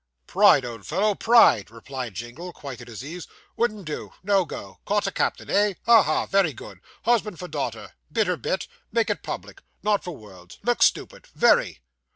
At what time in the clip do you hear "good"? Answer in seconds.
6.53-6.79